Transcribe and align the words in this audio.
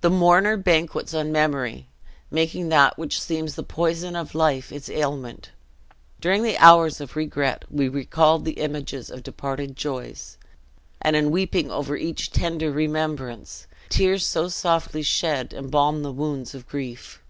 The 0.00 0.10
mourner 0.10 0.56
banquets 0.56 1.14
on 1.14 1.30
memory; 1.30 1.86
making 2.32 2.68
that 2.70 2.98
which 2.98 3.20
seems 3.22 3.54
the 3.54 3.62
poison 3.62 4.16
of 4.16 4.34
life, 4.34 4.72
its 4.72 4.88
ailment. 4.90 5.50
During 6.20 6.42
the 6.42 6.58
hours 6.58 7.00
of 7.00 7.14
regret 7.14 7.64
we 7.70 7.88
recall 7.88 8.40
the 8.40 8.54
images 8.58 9.08
of 9.08 9.22
departed 9.22 9.76
joys; 9.76 10.36
and 11.00 11.14
in 11.14 11.30
weeping 11.30 11.70
over 11.70 11.96
each 11.96 12.32
tender 12.32 12.72
remembrance, 12.72 13.68
tears 13.88 14.26
so 14.26 14.48
softly 14.48 15.04
shed 15.04 15.52
embalm 15.54 16.02
the 16.02 16.10
wounds 16.10 16.52
of 16.52 16.66
grief. 16.66 17.22